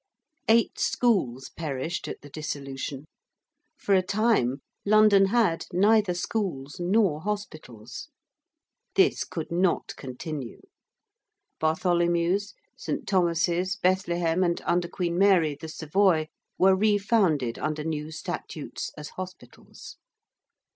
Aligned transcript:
Eight 0.49 0.79
schools 0.79 1.51
perished 1.55 2.07
at 2.07 2.21
the 2.21 2.29
Dissolution. 2.31 3.05
For 3.77 3.93
a 3.93 4.01
time 4.01 4.63
London 4.83 5.27
had 5.27 5.67
neither 5.71 6.15
schools 6.15 6.79
nor 6.79 7.21
hospitals. 7.21 8.09
This 8.95 9.23
could 9.23 9.51
not 9.51 9.95
continue. 9.97 10.61
Bartholomew's, 11.59 12.55
St. 12.75 13.07
Thomas's, 13.07 13.75
Bethlehem, 13.75 14.41
and, 14.43 14.59
under 14.61 14.87
Queen 14.87 15.19
Mary, 15.19 15.53
the 15.61 15.67
Savoy 15.67 16.29
were 16.57 16.75
refounded 16.75 17.59
under 17.59 17.83
new 17.83 18.09
statutes 18.11 18.91
as 18.97 19.09
hospitals. 19.09 19.97